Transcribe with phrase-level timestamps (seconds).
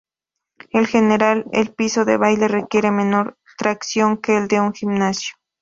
[0.71, 5.35] En general el piso de baile requiere menor tracción que el de un gimnasio.